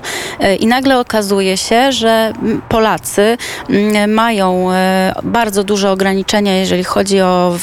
I 0.61 0.67
nagle 0.67 0.99
okazuje 0.99 1.57
się, 1.57 1.93
że 1.93 2.33
Polacy 2.69 3.37
mają 4.09 4.69
bardzo 5.23 5.65
duże 5.65 5.91
ograniczenia, 5.91 6.57
jeżeli 6.57 6.85
chodzi 6.85 7.21
o 7.21 7.57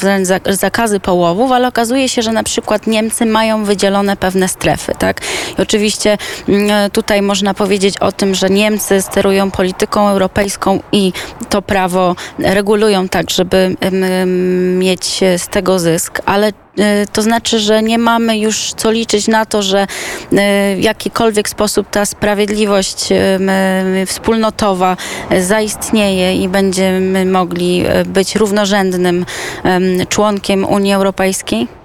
zakazy 0.50 1.00
połowów, 1.00 1.52
ale 1.52 1.68
okazuje 1.68 2.08
się, 2.08 2.22
że 2.22 2.32
na 2.32 2.42
przykład 2.42 2.86
Niemcy 2.86 3.26
mają 3.26 3.64
wydzielone 3.64 4.16
pewne 4.16 4.48
strefy, 4.62 4.92
tak? 4.98 5.20
I 5.58 5.62
oczywiście 5.62 6.18
mm, 6.48 6.90
tutaj 6.90 7.22
można 7.22 7.54
powiedzieć 7.54 7.98
o 7.98 8.12
tym, 8.12 8.34
że 8.34 8.50
Niemcy 8.50 9.02
sterują 9.02 9.50
polityką 9.50 10.08
europejską 10.08 10.80
i 10.92 11.12
to 11.48 11.62
prawo 11.62 12.16
regulują 12.38 13.08
tak, 13.08 13.30
żeby 13.30 13.76
mieć 14.78 15.20
z 15.36 15.48
tego 15.48 15.78
zysk, 15.78 16.20
ale 16.26 16.52
e, 16.78 17.06
to 17.06 17.22
znaczy, 17.22 17.58
że 17.58 17.82
nie 17.82 17.98
mamy 17.98 18.38
już 18.38 18.72
co 18.76 18.90
liczyć 18.90 19.28
na 19.28 19.46
to, 19.46 19.62
że 19.62 19.80
e, 19.80 19.86
w 20.76 20.80
jakikolwiek 20.80 21.48
sposób 21.48 21.90
ta 21.90 22.06
sprawiedliwość 22.06 23.08
wspólnotowa 24.06 24.96
e, 25.30 25.42
zaistnieje 25.42 26.36
i 26.36 26.48
będziemy 26.48 27.26
mogli 27.26 27.84
e, 27.86 28.04
być 28.04 28.36
równorzędnym 28.36 29.26
em, 29.64 30.06
członkiem 30.08 30.64
Unii 30.64 30.92
Europejskiej? 30.92 31.81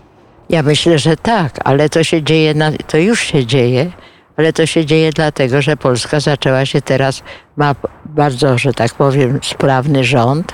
Ja 0.49 0.63
myślę, 0.63 0.99
że 0.99 1.17
tak, 1.17 1.59
ale 1.63 1.89
to 1.89 2.03
się 2.03 2.23
dzieje, 2.23 2.53
na, 2.53 2.71
to 2.87 2.97
już 2.97 3.21
się 3.21 3.45
dzieje, 3.45 3.91
ale 4.37 4.53
to 4.53 4.65
się 4.65 4.85
dzieje 4.85 5.11
dlatego, 5.11 5.61
że 5.61 5.77
Polska 5.77 6.19
zaczęła 6.19 6.65
się 6.65 6.81
teraz, 6.81 7.23
ma 7.55 7.75
bardzo, 8.05 8.57
że 8.57 8.73
tak 8.73 8.93
powiem, 8.93 9.39
sprawny 9.43 10.03
rząd 10.03 10.53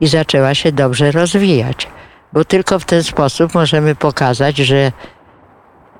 i 0.00 0.06
zaczęła 0.06 0.54
się 0.54 0.72
dobrze 0.72 1.10
rozwijać. 1.10 1.88
Bo 2.32 2.44
tylko 2.44 2.78
w 2.78 2.84
ten 2.84 3.02
sposób 3.02 3.54
możemy 3.54 3.94
pokazać, 3.94 4.56
że, 4.56 4.92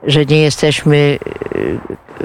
że 0.03 0.25
nie 0.27 0.43
jesteśmy 0.43 0.97
y, 0.97 1.19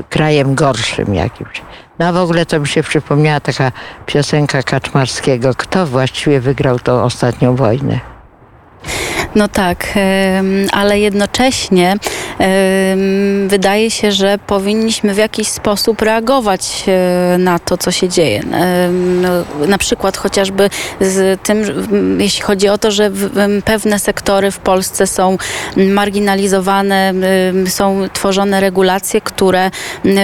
krajem 0.09 0.55
gorszym 0.55 1.15
jakimś. 1.15 1.62
No 2.00 2.05
a 2.07 2.12
w 2.12 2.17
ogóle 2.17 2.45
to 2.45 2.59
mi 2.59 2.67
się 2.67 2.83
przypomniała 2.83 3.39
taka 3.39 3.71
piosenka 4.05 4.63
Kaczmarskiego. 4.63 5.55
Kto 5.57 5.86
właściwie 5.86 6.39
wygrał 6.39 6.79
tą 6.79 7.03
ostatnią 7.03 7.55
wojnę? 7.55 8.00
No 9.38 9.48
tak, 9.48 9.94
ale 10.72 11.00
jednocześnie 11.00 11.96
wydaje 13.48 13.91
się, 13.91 14.12
że 14.12 14.38
powinniśmy 14.48 15.13
w 15.13 15.17
jakiś 15.17 15.48
sposób 15.48 16.01
reagować 16.01 16.84
e, 16.88 17.38
na 17.38 17.60
to, 17.60 17.77
co 17.77 17.91
się 17.91 18.10
dzieje. 18.10 18.44
No, 19.22 19.29
Na 19.67 19.77
przykład 19.77 20.17
chociażby 20.17 20.70
z 21.01 21.41
tym, 21.41 21.63
jeśli 22.20 22.41
chodzi 22.41 22.70
o 22.70 22.77
to, 22.77 22.91
że 22.91 23.12
pewne 23.65 24.00
sektory 24.00 24.51
w 24.51 24.60
Polsce 24.60 25.08
są 25.08 25.38
marginalizowane, 25.77 27.13
są 27.67 28.08
tworzone 28.13 28.60
regulacje, 28.60 29.22
które 29.22 29.72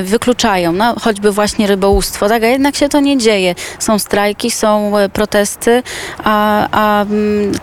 wykluczają, 0.04 0.72
no, 0.72 0.96
choćby 1.02 1.32
właśnie 1.32 1.68
rybołówstwo, 1.68 2.30
tak, 2.30 2.44
a 2.44 2.48
jednak 2.48 2.76
się 2.76 2.90
to 2.90 3.00
nie 3.00 3.18
dzieje. 3.18 3.56
Są 3.80 4.00
strajki, 4.00 4.52
są 4.52 4.98
e, 4.98 5.10
protesty, 5.10 5.84
a, 6.24 6.68
a 6.72 7.06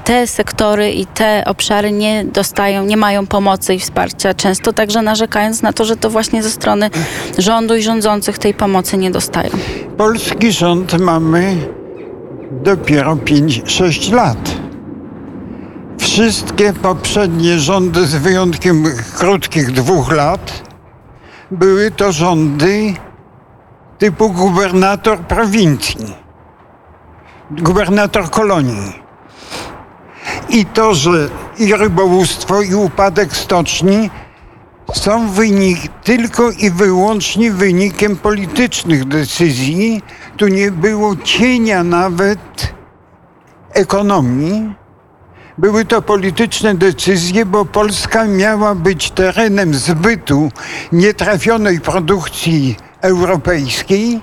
te 0.05 0.27
sektory 0.27 0.93
i 0.93 1.07
te 1.07 1.40
obszary 1.45 1.93
nie 1.93 2.25
dostają, 2.25 2.85
nie 2.85 2.97
mają 2.97 3.27
pomocy 3.27 3.75
i 3.75 3.81
wsparcia, 3.81 4.35
często 4.35 4.73
także 4.73 5.03
narzekając 5.03 5.63
na 5.63 5.73
to, 5.73 5.85
że 5.85 5.97
to 5.97 6.11
właśnie 6.11 6.43
ze 6.43 6.51
strony 6.51 6.91
rządu 7.39 7.77
i 7.77 7.83
rządzących 7.83 8.39
tej 8.39 8.55
pomocy 8.55 8.97
nie 8.97 9.11
dostają. 9.11 9.51
Polski 9.97 10.53
rząd 10.53 10.99
mamy 10.99 11.57
dopiero 12.51 13.17
5-6 13.17 14.13
lat. 14.13 14.51
Wszystkie 15.99 16.73
poprzednie 16.73 17.59
rządy, 17.59 18.07
z 18.07 18.15
wyjątkiem 18.15 18.85
krótkich 19.19 19.73
dwóch 19.73 20.13
lat, 20.13 20.63
były 21.51 21.91
to 21.91 22.13
rządy 22.13 22.95
typu 23.99 24.31
gubernator 24.31 25.19
prowincji, 25.19 26.15
gubernator 27.51 28.31
kolonii. 28.31 29.10
I 30.51 30.67
to, 30.67 30.95
że 30.95 31.29
i 31.59 31.75
rybołówstwo, 31.75 32.63
i 32.63 32.75
upadek 32.75 33.37
stoczni 33.37 34.11
są 34.95 35.31
wynik, 35.31 35.79
tylko 36.05 36.51
i 36.51 36.71
wyłącznie 36.71 37.51
wynikiem 37.53 38.17
politycznych 38.17 39.05
decyzji. 39.05 40.03
Tu 40.37 40.49
nie 40.49 40.71
było 40.71 41.17
cienia 41.17 41.85
nawet 41.85 42.75
ekonomii. 43.73 44.75
Były 45.59 45.85
to 45.85 46.03
polityczne 46.03 46.75
decyzje, 46.75 47.47
bo 47.47 47.65
Polska 47.65 48.25
miała 48.25 48.75
być 48.75 49.11
terenem 49.11 49.75
zbytu 49.75 50.51
nietrafionej 50.93 51.81
produkcji 51.81 52.77
europejskiej 53.01 54.21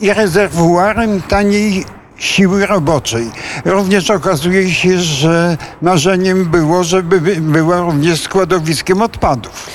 i 0.00 0.12
rezerwuarem 0.12 1.22
taniej 1.22 1.84
siły 2.18 2.66
roboczej. 2.66 3.30
Również 3.64 4.10
okazuje 4.10 4.70
się, 4.70 4.98
że 4.98 5.56
marzeniem 5.82 6.44
było, 6.44 6.84
żeby 6.84 7.20
by- 7.20 7.36
była 7.36 7.80
również 7.80 8.20
składowiskiem 8.20 9.02
odpadów. 9.02 9.70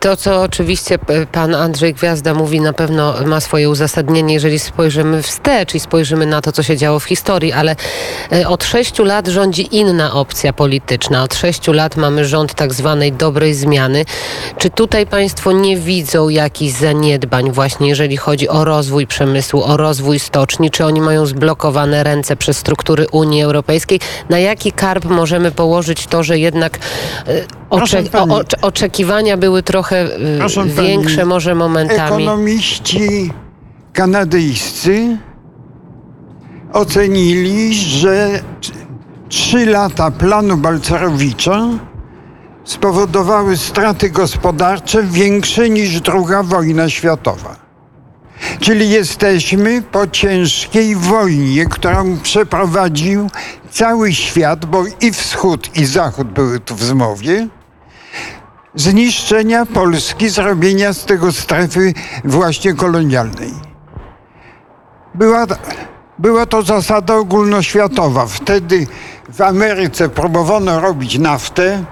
To, 0.00 0.16
co 0.16 0.42
oczywiście 0.42 0.98
pan 1.32 1.54
Andrzej 1.54 1.94
Gwiazda 1.94 2.34
mówi, 2.34 2.60
na 2.60 2.72
pewno 2.72 3.14
ma 3.26 3.40
swoje 3.40 3.70
uzasadnienie, 3.70 4.34
jeżeli 4.34 4.58
spojrzymy 4.58 5.22
wstecz 5.22 5.74
i 5.74 5.80
spojrzymy 5.80 6.26
na 6.26 6.40
to, 6.40 6.52
co 6.52 6.62
się 6.62 6.76
działo 6.76 6.98
w 7.00 7.04
historii, 7.04 7.52
ale 7.52 7.76
e, 8.32 8.48
od 8.48 8.64
sześciu 8.64 9.04
lat 9.04 9.28
rządzi 9.28 9.76
inna 9.76 10.12
opcja 10.14 10.52
polityczna. 10.52 11.22
Od 11.22 11.34
sześciu 11.34 11.72
lat 11.72 11.96
mamy 11.96 12.24
rząd 12.24 12.54
tak 12.54 12.74
zwanej 12.74 13.12
dobrej 13.12 13.54
zmiany. 13.54 14.04
Czy 14.58 14.70
tutaj 14.70 15.06
państwo 15.06 15.52
nie 15.52 15.76
widzą 15.76 16.28
jakichś 16.28 16.78
zaniedbań 16.78 17.52
właśnie, 17.52 17.88
jeżeli 17.88 18.16
chodzi 18.16 18.48
o 18.48 18.64
rozwój 18.64 19.06
przemysłu, 19.06 19.62
o 19.64 19.76
rozwój 19.76 20.18
stoczni? 20.18 20.70
Czy 20.70 20.84
oni 20.84 21.00
mają 21.00 21.26
ręce 21.86 22.36
przez 22.36 22.56
struktury 22.56 23.06
Unii 23.12 23.42
Europejskiej? 23.42 24.00
Na 24.28 24.38
jaki 24.38 24.72
karb 24.72 25.04
możemy 25.04 25.50
położyć 25.52 26.06
to, 26.06 26.22
że 26.22 26.38
jednak 26.38 26.78
e, 27.26 27.44
Proszę 27.70 27.98
ocze- 28.02 28.10
pani. 28.10 28.32
o, 28.32 28.38
ocze- 28.40 28.60
oczekiwania 28.62 29.36
były 29.36 29.62
trochę 29.62 30.04
y, 30.06 30.38
Proszę 30.38 30.60
pani, 30.60 30.72
większe 30.72 31.24
może 31.24 31.54
momentami. 31.54 32.22
Ekonomiści 32.24 33.30
kanadyjscy 33.92 35.16
ocenili, 36.72 37.74
że 37.74 38.40
trzy 39.28 39.66
lata 39.66 40.10
planu 40.10 40.56
Balcerowicza 40.56 41.60
spowodowały 42.64 43.56
straty 43.56 44.10
gospodarcze 44.10 45.02
większe 45.02 45.70
niż 45.70 46.00
druga 46.00 46.42
wojna 46.42 46.88
światowa. 46.90 47.56
Czyli 48.60 48.90
jesteśmy 48.90 49.82
po 49.82 50.06
ciężkiej 50.06 50.96
wojnie, 50.96 51.66
którą 51.66 52.18
przeprowadził 52.18 53.30
cały 53.70 54.12
świat, 54.12 54.66
bo 54.66 54.84
i 55.00 55.12
wschód, 55.12 55.76
i 55.76 55.84
zachód 55.84 56.28
były 56.28 56.60
tu 56.60 56.74
w 56.74 56.82
zmowie 56.82 57.48
zniszczenia 58.74 59.66
Polski, 59.66 60.28
zrobienia 60.28 60.92
z 60.92 61.04
tego 61.04 61.32
strefy 61.32 61.94
właśnie 62.24 62.74
kolonialnej. 62.74 63.52
Była, 65.14 65.46
była 66.18 66.46
to 66.46 66.62
zasada 66.62 67.14
ogólnoświatowa. 67.14 68.26
Wtedy 68.26 68.86
w 69.28 69.40
Ameryce 69.40 70.08
próbowano 70.08 70.80
robić 70.80 71.18
naftę, 71.18 71.84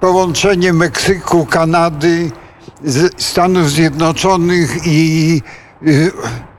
połączenie 0.00 0.72
Meksyku, 0.72 1.46
Kanady, 1.46 2.30
Stanów 3.16 3.70
Zjednoczonych 3.70 4.86
i 4.86 5.42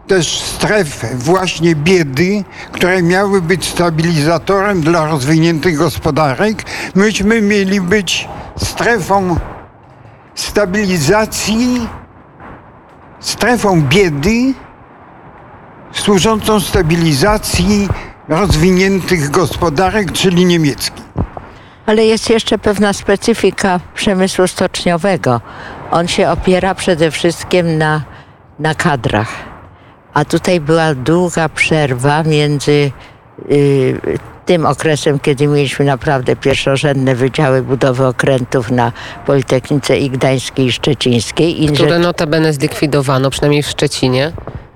też 0.08 0.40
stref 0.40 1.06
właśnie 1.14 1.76
biedy, 1.76 2.44
które 2.72 3.04
miały 3.04 3.42
być 3.42 3.66
stabilizatorem 3.66 4.82
dla 4.82 5.08
rozwiniętych 5.08 5.78
gospodarek. 5.78 6.64
Myśmy 6.96 7.42
mieli 7.42 7.82
być 7.82 8.28
strefą 8.58 9.36
stabilizacji, 10.36 11.88
strefą 13.20 13.82
biedy, 13.82 14.54
służącą 15.92 16.60
stabilizacji 16.60 17.90
rozwiniętych 18.30 19.30
gospodarek, 19.30 20.12
czyli 20.12 20.46
niemieckich. 20.46 21.06
Ale 21.86 22.06
jest 22.06 22.30
jeszcze 22.30 22.58
pewna 22.58 22.94
specyfika 22.94 23.80
przemysłu 23.96 24.48
stoczniowego. 24.48 25.42
On 25.92 26.08
się 26.08 26.30
opiera 26.30 26.76
przede 26.76 27.12
wszystkim 27.12 27.78
na, 27.78 28.02
na 28.60 28.76
kadrach. 28.76 29.30
A 30.14 30.26
tutaj 30.26 30.60
była 30.60 30.96
długa 30.96 31.50
przerwa 31.50 32.24
między 32.24 32.92
y, 33.52 34.20
tym 34.46 34.66
okresem, 34.66 35.20
kiedy 35.20 35.48
mieliśmy 35.48 35.86
naprawdę 35.86 36.36
pierwszorzędne 36.36 37.16
wydziały 37.16 37.62
budowy 37.62 38.06
okrętów 38.06 38.72
na 38.72 38.92
Politechnice 39.26 39.98
i 39.98 40.10
Gdańskiej 40.10 40.66
i 40.66 40.72
Szczecińskiej. 40.72 41.64
I, 41.64 41.68
Które 41.68 42.00
notabene 42.00 42.54
zlikwidowano, 42.54 43.30
przynajmniej 43.30 43.64
w 43.64 43.68
Szczecinie. 43.68 44.32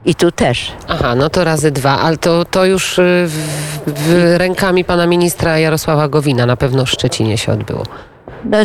I 0.06 0.16
tu 0.16 0.32
też. 0.32 0.72
Aha, 0.88 1.16
no 1.16 1.30
to 1.30 1.44
razy 1.44 1.72
dwa, 1.72 2.00
ale 2.00 2.18
to, 2.18 2.46
to 2.46 2.66
już 2.66 3.00
y, 3.00 3.28
w, 3.28 3.38
w 3.88 4.36
rękami 4.38 4.84
pana 4.86 5.08
ministra 5.08 5.60
Jarosława 5.60 6.08
Gowina 6.08 6.46
na 6.46 6.58
pewno 6.58 6.86
w 6.86 6.90
Szczecinie 6.90 7.38
się 7.38 7.52
odbyło. 7.52 7.84
No, 8.46 8.58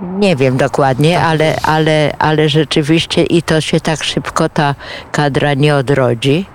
nie 0.00 0.36
wiem 0.36 0.56
dokładnie, 0.56 1.20
ale, 1.20 1.56
ale, 1.62 2.12
ale 2.18 2.48
rzeczywiście 2.48 3.22
i 3.22 3.42
to 3.42 3.60
się 3.60 3.80
tak 3.80 4.04
szybko 4.04 4.48
ta 4.48 4.74
kadra 5.12 5.54
nie 5.54 5.74
odrodzi. 5.74 6.46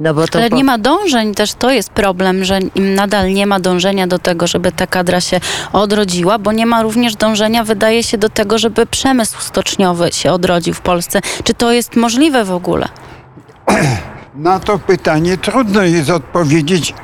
No 0.00 0.14
bo 0.14 0.28
to 0.28 0.38
Ale 0.38 0.50
po- 0.50 0.56
nie 0.56 0.64
ma 0.64 0.78
dążeń, 0.78 1.34
też 1.34 1.54
to 1.54 1.70
jest 1.70 1.90
problem, 1.90 2.44
że 2.44 2.58
nadal 2.76 3.32
nie 3.32 3.46
ma 3.46 3.60
dążenia 3.60 4.06
do 4.06 4.18
tego, 4.18 4.46
żeby 4.46 4.72
ta 4.72 4.86
kadra 4.86 5.20
się 5.20 5.40
odrodziła, 5.72 6.38
bo 6.38 6.52
nie 6.52 6.66
ma 6.66 6.82
również 6.82 7.16
dążenia, 7.16 7.64
wydaje 7.64 8.02
się, 8.02 8.18
do 8.18 8.28
tego, 8.28 8.58
żeby 8.58 8.86
przemysł 8.86 9.40
stoczniowy 9.40 10.12
się 10.12 10.32
odrodził 10.32 10.74
w 10.74 10.80
Polsce. 10.80 11.20
Czy 11.44 11.54
to 11.54 11.72
jest 11.72 11.96
możliwe 11.96 12.44
w 12.44 12.52
ogóle? 12.52 12.88
Na 14.34 14.60
to 14.60 14.78
pytanie 14.78 15.38
trudno 15.38 15.82
jest 15.82 16.10
odpowiedzieć. 16.10 16.94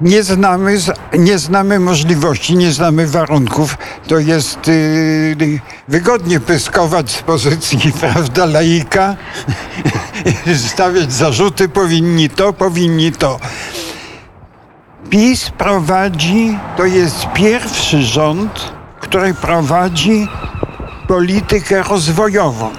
Nie 0.00 0.22
znamy, 0.22 0.78
nie 1.18 1.38
znamy 1.38 1.80
możliwości, 1.80 2.56
nie 2.56 2.72
znamy 2.72 3.06
warunków. 3.06 3.78
To 4.08 4.18
jest 4.18 4.66
yy, 4.66 5.60
wygodnie 5.88 6.40
pyskować 6.40 7.10
z 7.10 7.22
pozycji, 7.22 7.92
prawda, 8.00 8.46
laika, 8.46 9.16
stawiać 10.68 11.12
zarzuty, 11.12 11.68
powinni 11.68 12.30
to, 12.30 12.52
powinni 12.52 13.12
to. 13.12 13.38
PiS 15.10 15.50
prowadzi, 15.50 16.58
to 16.76 16.84
jest 16.84 17.26
pierwszy 17.34 18.02
rząd, 18.02 18.72
który 19.00 19.34
prowadzi 19.34 20.28
politykę 21.08 21.82
rozwojową. 21.82 22.70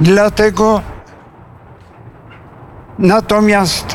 Dlatego 0.00 0.82
natomiast 2.98 3.87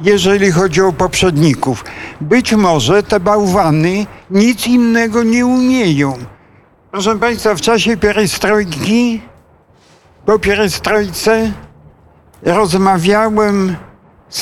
jeżeli 0.00 0.52
chodzi 0.52 0.80
o 0.82 0.92
poprzedników, 0.92 1.84
być 2.20 2.52
może 2.52 3.02
te 3.02 3.20
bałwany 3.20 4.06
nic 4.30 4.66
innego 4.66 5.22
nie 5.22 5.46
umieją. 5.46 6.18
Proszę 6.90 7.18
Państwa, 7.18 7.54
w 7.54 7.60
czasie 7.60 7.96
perestrojki, 7.96 9.22
po 10.26 10.38
perestrojce 10.38 11.52
rozmawiałem 12.42 13.76
z, 14.28 14.40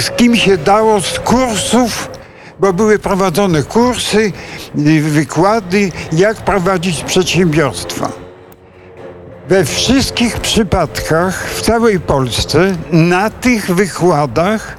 z 0.00 0.10
kim 0.10 0.36
się 0.36 0.58
dało 0.58 1.00
z 1.00 1.20
kursów, 1.20 2.10
bo 2.60 2.72
były 2.72 2.98
prowadzone 2.98 3.62
kursy, 3.62 4.32
wykłady, 5.02 5.92
jak 6.12 6.36
prowadzić 6.36 7.04
przedsiębiorstwo. 7.04 8.29
We 9.50 9.64
wszystkich 9.64 10.40
przypadkach 10.40 11.50
w 11.50 11.62
całej 11.62 12.00
Polsce 12.00 12.76
na 12.92 13.30
tych 13.30 13.74
wykładach 13.74 14.76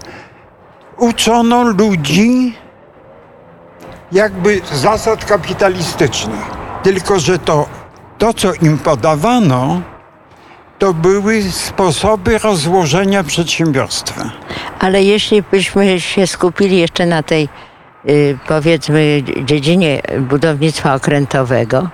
uczono 0.97 1.63
ludzi 1.63 2.55
jakby 4.11 4.61
zasad 4.73 5.25
kapitalistycznych. 5.25 6.45
Tylko, 6.83 7.19
że 7.19 7.39
to, 7.39 7.65
to 8.17 8.33
co 8.33 8.53
im 8.53 8.77
podawano, 8.77 9.81
to 10.79 10.93
były 10.93 11.43
sposoby 11.43 12.37
rozłożenia 12.37 13.23
przedsiębiorstwa. 13.23 14.31
Ale 14.79 15.03
jeśli 15.03 15.43
byśmy 15.51 16.01
się 16.01 16.27
skupili 16.27 16.77
jeszcze 16.77 17.05
na 17.05 17.23
tej, 17.23 17.49
y, 18.09 18.37
powiedzmy, 18.47 19.23
dziedzinie 19.43 20.01
budownictwa 20.19 20.95
okrętowego, 20.95 21.89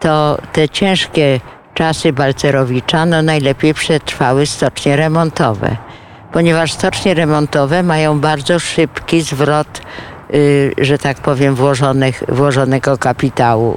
to 0.00 0.38
te 0.52 0.68
ciężkie 0.68 1.40
czasy 1.74 2.12
Balcerowicza 2.12 3.06
no 3.06 3.22
najlepiej 3.22 3.74
przetrwały 3.74 4.46
stocznie 4.46 4.96
remontowe, 4.96 5.76
ponieważ 6.32 6.72
stocznie 6.72 7.14
remontowe 7.14 7.82
mają 7.82 8.20
bardzo 8.20 8.58
szybki 8.58 9.22
zwrot, 9.22 9.80
y, 10.34 10.72
że 10.78 10.98
tak 10.98 11.16
powiem, 11.16 11.54
włożonych, 11.54 12.22
włożonego 12.28 12.98
kapitału 12.98 13.76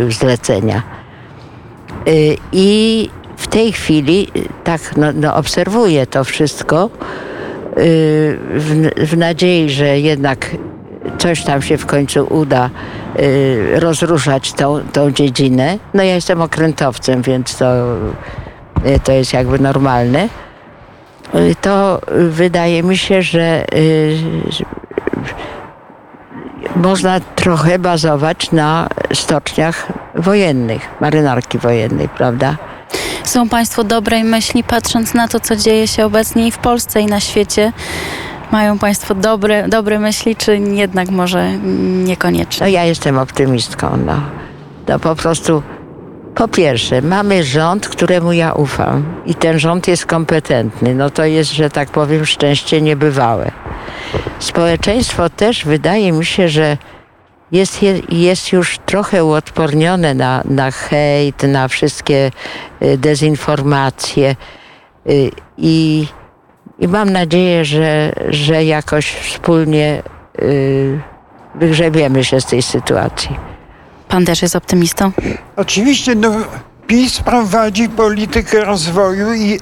y, 0.00 0.06
w 0.06 0.12
zlecenia. 0.12 0.82
Y, 2.08 2.36
I 2.52 3.10
w 3.36 3.46
tej 3.46 3.72
chwili 3.72 4.28
tak 4.64 4.96
no, 4.96 5.06
no, 5.14 5.34
obserwuję 5.34 6.06
to 6.06 6.24
wszystko 6.24 6.84
y, 6.84 6.90
w, 8.54 8.90
w 8.96 9.16
nadziei, 9.16 9.70
że 9.70 10.00
jednak 10.00 10.50
coś 11.18 11.44
tam 11.44 11.62
się 11.62 11.78
w 11.78 11.86
końcu 11.86 12.26
uda 12.30 12.70
y, 13.18 13.80
rozruszać 13.80 14.52
tą, 14.52 14.80
tą 14.92 15.10
dziedzinę. 15.10 15.78
No 15.94 16.02
ja 16.02 16.14
jestem 16.14 16.42
okrętowcem, 16.42 17.22
więc 17.22 17.56
to, 17.56 17.66
y, 18.86 19.00
to 19.04 19.12
jest 19.12 19.32
jakby 19.32 19.58
normalne. 19.58 20.28
Y, 21.34 21.54
To 21.60 22.00
wydaje 22.28 22.82
mi 22.82 22.98
się, 22.98 23.22
że 23.22 23.64
można 26.76 27.20
trochę 27.20 27.78
bazować 27.78 28.52
na 28.52 28.88
stoczniach 29.14 29.86
wojennych, 30.14 30.88
marynarki 31.00 31.58
wojennej, 31.58 32.08
prawda? 32.08 32.56
Są 33.24 33.48
Państwo 33.48 33.84
dobrej 33.84 34.24
myśli, 34.24 34.64
patrząc 34.64 35.14
na 35.14 35.28
to, 35.28 35.40
co 35.40 35.56
dzieje 35.56 35.88
się 35.88 36.06
obecnie 36.06 36.46
i 36.46 36.50
w 36.50 36.58
Polsce, 36.58 37.00
i 37.00 37.06
na 37.06 37.20
świecie? 37.20 37.72
Mają 38.54 38.78
Państwo 38.78 39.14
dobre, 39.14 39.68
dobre 39.68 39.98
myśli, 39.98 40.36
czy 40.36 40.58
jednak 40.58 41.10
może 41.10 41.52
niekoniecznie? 42.04 42.66
No 42.66 42.72
ja 42.72 42.84
jestem 42.84 43.18
optymistką, 43.18 43.96
no. 44.06 44.20
To 44.86 44.98
po 44.98 45.16
prostu, 45.16 45.62
po 46.34 46.48
pierwsze, 46.48 47.02
mamy 47.02 47.44
rząd, 47.44 47.88
któremu 47.88 48.32
ja 48.32 48.52
ufam 48.52 49.04
i 49.26 49.34
ten 49.34 49.58
rząd 49.58 49.88
jest 49.88 50.06
kompetentny. 50.06 50.94
No 50.94 51.10
to 51.10 51.24
jest, 51.24 51.52
że 51.52 51.70
tak 51.70 51.90
powiem, 51.90 52.26
szczęście 52.26 52.80
niebywałe. 52.80 53.50
Społeczeństwo 54.38 55.30
też 55.30 55.64
wydaje 55.64 56.12
mi 56.12 56.24
się, 56.24 56.48
że 56.48 56.76
jest, 57.52 57.82
je- 57.82 58.00
jest 58.08 58.52
już 58.52 58.78
trochę 58.86 59.24
uodpornione 59.24 60.14
na, 60.14 60.42
na 60.44 60.70
hejt, 60.70 61.42
na 61.42 61.68
wszystkie 61.68 62.30
y, 62.82 62.98
dezinformacje 62.98 64.36
y, 65.10 65.30
i, 65.58 66.06
i 66.78 66.88
mam 66.88 67.10
nadzieję, 67.10 67.64
że, 67.64 68.12
że 68.28 68.64
jakoś 68.64 69.06
wspólnie 69.06 70.02
y, 70.42 71.00
wygrzebiemy 71.54 72.24
się 72.24 72.40
z 72.40 72.46
tej 72.46 72.62
sytuacji. 72.62 73.36
Pan 74.08 74.24
też 74.24 74.42
jest 74.42 74.56
optymistą? 74.56 75.12
Oczywiście 75.56 76.14
no, 76.14 76.30
PiS 76.86 77.20
prowadzi 77.20 77.88
politykę 77.88 78.64
rozwoju, 78.64 79.34
i, 79.34 79.60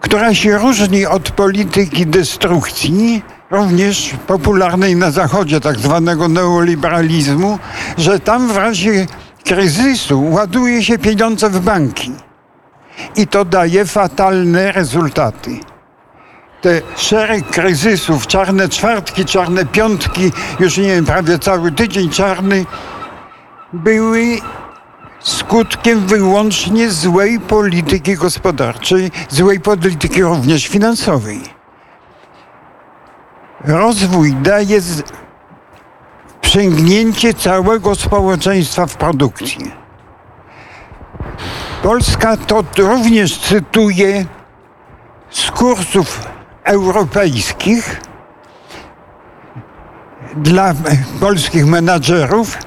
która 0.00 0.34
się 0.34 0.58
różni 0.58 1.06
od 1.06 1.30
polityki 1.30 2.06
destrukcji, 2.06 3.22
również 3.50 4.14
popularnej 4.26 4.96
na 4.96 5.10
Zachodzie, 5.10 5.60
tak 5.60 5.78
zwanego 5.78 6.28
neoliberalizmu, 6.28 7.58
że 7.98 8.20
tam 8.20 8.48
w 8.48 8.56
razie 8.56 9.06
kryzysu 9.44 10.24
ładuje 10.30 10.84
się 10.84 10.98
pieniądze 10.98 11.50
w 11.50 11.60
banki. 11.60 12.12
I 13.16 13.26
to 13.26 13.44
daje 13.44 13.84
fatalne 13.84 14.72
rezultaty. 14.72 15.60
Te 16.60 16.80
szereg 16.96 17.50
kryzysów, 17.50 18.26
czarne 18.26 18.68
czwartki, 18.68 19.24
czarne 19.24 19.66
piątki, 19.66 20.32
już 20.60 20.76
nie 20.76 20.86
wiem, 20.86 21.04
prawie 21.04 21.38
cały 21.38 21.72
tydzień 21.72 22.10
czarny, 22.10 22.66
były 23.72 24.38
skutkiem 25.20 26.06
wyłącznie 26.06 26.90
złej 26.90 27.40
polityki 27.40 28.14
gospodarczej, 28.14 29.10
złej 29.28 29.60
polityki 29.60 30.22
również 30.22 30.68
finansowej. 30.68 31.40
Rozwój 33.64 34.34
daje 34.34 34.80
z... 34.80 35.02
wprzęgnięcie 36.42 37.34
całego 37.34 37.94
społeczeństwa 37.94 38.86
w 38.86 38.96
produkcję. 38.96 39.81
Polska 41.82 42.36
to 42.36 42.64
również 42.78 43.38
cytuje 43.38 44.24
z 45.30 45.50
kursów 45.50 46.28
europejskich 46.64 48.00
dla 50.36 50.74
polskich 51.20 51.66
menadżerów, 51.66 52.58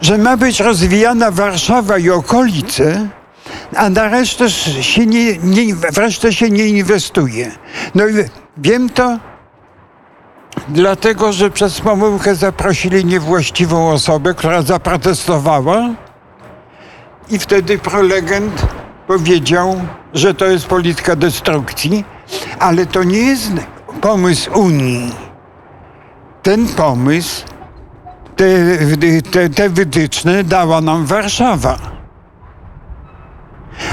że 0.00 0.18
ma 0.18 0.36
być 0.36 0.60
rozwijana 0.60 1.30
Warszawa 1.30 1.98
i 1.98 2.10
okolice, 2.10 3.08
a 3.76 3.90
na 3.90 4.08
resztę 4.08 4.50
się 4.50 5.06
nie, 5.06 5.38
nie, 5.38 5.74
w 5.74 5.98
resztę 5.98 6.32
się 6.32 6.50
nie 6.50 6.66
inwestuje. 6.66 7.50
No 7.94 8.08
i 8.08 8.14
wiem 8.56 8.90
to 8.90 9.18
dlatego, 10.68 11.32
że 11.32 11.50
przez 11.50 11.80
pomyłkę 11.80 12.34
zaprosili 12.34 13.04
niewłaściwą 13.04 13.90
osobę, 13.90 14.34
która 14.34 14.62
zaprotestowała 14.62 15.94
i 17.30 17.38
wtedy 17.38 17.78
prolegent 17.78 18.66
powiedział, 19.06 19.80
że 20.14 20.34
to 20.34 20.46
jest 20.46 20.66
polityka 20.66 21.16
destrukcji, 21.16 22.04
ale 22.58 22.86
to 22.86 23.04
nie 23.04 23.18
jest 23.18 23.52
pomysł 24.00 24.60
Unii. 24.60 25.14
Ten 26.42 26.68
pomysł 26.68 27.44
te, 28.36 28.46
te, 29.30 29.50
te 29.50 29.68
wytyczne 29.68 30.44
dała 30.44 30.80
nam 30.80 31.06
Warszawa. 31.06 31.78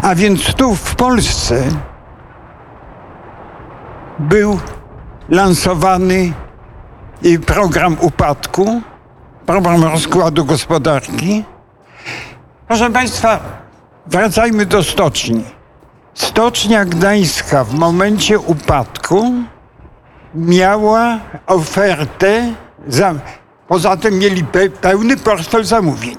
A 0.01 0.15
więc 0.15 0.53
tu 0.53 0.75
w 0.75 0.95
Polsce 0.95 1.63
był 4.19 4.59
lansowany 5.29 6.33
program 7.45 7.97
upadku, 7.99 8.81
program 9.45 9.83
rozkładu 9.83 10.45
gospodarki. 10.45 11.43
Proszę 12.67 12.89
Państwa, 12.89 13.39
wracajmy 14.05 14.65
do 14.65 14.83
stoczni. 14.83 15.43
Stocznia 16.13 16.85
Gdańska 16.85 17.63
w 17.63 17.73
momencie 17.73 18.39
upadku 18.39 19.33
miała 20.35 21.19
ofertę, 21.45 22.53
za, 22.87 23.15
poza 23.67 23.97
tym 23.97 24.19
mieli 24.19 24.43
pe, 24.43 24.69
pełny 24.69 25.17
portfel 25.17 25.63
zamówień. 25.63 26.15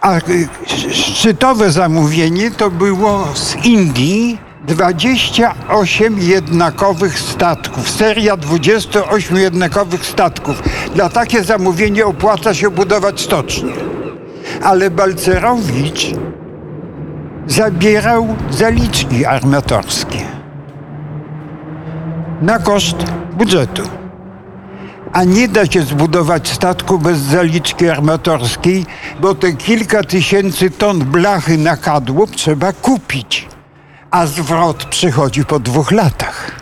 A 0.00 0.16
y, 0.16 0.48
szczytowe 0.92 1.70
zamówienie 1.70 2.50
to 2.50 2.70
było 2.70 3.26
z 3.34 3.56
Indii 3.64 4.38
28 4.66 6.18
jednakowych 6.18 7.18
statków, 7.18 7.90
seria 7.90 8.36
28 8.36 9.36
jednakowych 9.36 10.06
statków. 10.06 10.62
Dla 10.94 11.08
takie 11.08 11.44
zamówienie 11.44 12.06
opłaca 12.06 12.54
się 12.54 12.70
budować 12.70 13.20
stocznie. 13.20 13.72
Ale 14.62 14.90
Balcerowicz 14.90 16.06
zabierał 17.46 18.36
zaliczki 18.50 19.26
armatorskie 19.26 20.18
na 22.42 22.58
koszt 22.58 22.96
budżetu. 23.32 23.82
A 25.12 25.24
nie 25.24 25.48
da 25.48 25.66
się 25.66 25.82
zbudować 25.82 26.48
statku 26.48 26.98
bez 26.98 27.18
zaliczki 27.18 27.88
armatorskiej, 27.88 28.86
bo 29.20 29.34
te 29.34 29.52
kilka 29.52 30.04
tysięcy 30.04 30.70
ton 30.70 30.98
blachy 30.98 31.58
na 31.58 31.76
kadłub 31.76 32.30
trzeba 32.30 32.72
kupić, 32.72 33.48
a 34.10 34.26
zwrot 34.26 34.84
przychodzi 34.84 35.44
po 35.44 35.58
dwóch 35.60 35.90
latach. 35.90 36.59